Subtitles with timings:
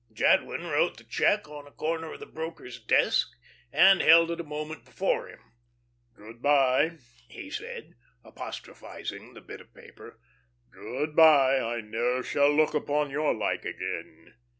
[0.11, 3.35] Jadwin wrote the check on a corner of the broker's desk,
[3.71, 5.37] and held it a moment before him.
[6.15, 7.93] "Good bye," he said,
[8.23, 10.19] apostrophising the bit of paper.
[10.71, 11.59] "Good bye.
[11.59, 14.33] I ne'er shall look upon your like again."